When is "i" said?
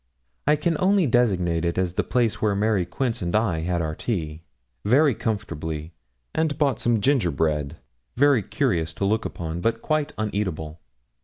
0.47-0.55, 3.35-3.59